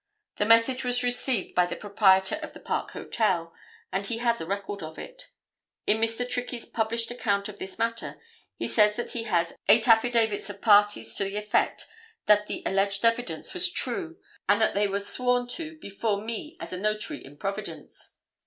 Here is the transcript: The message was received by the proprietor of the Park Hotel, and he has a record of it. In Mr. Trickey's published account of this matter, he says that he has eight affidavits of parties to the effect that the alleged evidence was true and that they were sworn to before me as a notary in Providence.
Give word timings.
The 0.37 0.47
message 0.47 0.83
was 0.83 1.03
received 1.03 1.53
by 1.53 1.67
the 1.67 1.75
proprietor 1.75 2.37
of 2.41 2.53
the 2.53 2.59
Park 2.59 2.89
Hotel, 2.89 3.53
and 3.91 4.07
he 4.07 4.17
has 4.17 4.41
a 4.41 4.47
record 4.47 4.81
of 4.81 4.97
it. 4.97 5.29
In 5.85 5.97
Mr. 5.97 6.27
Trickey's 6.27 6.65
published 6.65 7.11
account 7.11 7.47
of 7.47 7.59
this 7.59 7.77
matter, 7.77 8.19
he 8.57 8.67
says 8.67 8.95
that 8.95 9.11
he 9.11 9.25
has 9.25 9.53
eight 9.69 9.87
affidavits 9.87 10.49
of 10.49 10.59
parties 10.59 11.13
to 11.17 11.23
the 11.25 11.37
effect 11.37 11.85
that 12.25 12.47
the 12.47 12.63
alleged 12.65 13.05
evidence 13.05 13.53
was 13.53 13.69
true 13.71 14.17
and 14.49 14.59
that 14.59 14.73
they 14.73 14.87
were 14.87 14.99
sworn 15.01 15.45
to 15.49 15.77
before 15.77 16.19
me 16.19 16.57
as 16.59 16.73
a 16.73 16.79
notary 16.79 17.23
in 17.23 17.37
Providence. 17.37 18.17